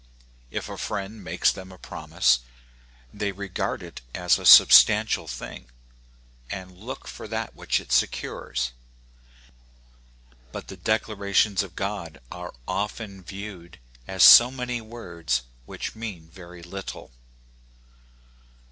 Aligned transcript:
If 0.49 0.67
a 0.67 0.79
friend 0.79 1.23
makes 1.23 1.51
them 1.51 1.71
a 1.71 1.77
promise, 1.77 2.39
they 3.13 3.31
regard 3.31 3.83
it 3.83 4.01
as 4.15 4.39
a 4.39 4.47
substantial 4.47 5.27
thing, 5.27 5.67
and 6.49 6.75
look 6.75 7.07
for 7.07 7.27
that 7.27 7.55
which 7.55 7.79
it 7.79 7.91
secures; 7.91 8.71
but 10.51 10.69
the 10.69 10.75
declarations 10.77 11.61
of 11.61 11.75
God 11.75 12.19
are 12.31 12.51
often 12.67 13.21
viewed 13.23 13.77
as 14.07 14.23
so 14.23 14.49
many 14.49 14.81
words 14.81 15.43
which 15.67 15.93
mean 15.95 16.31
very 16.33 16.63
little. 16.63 17.11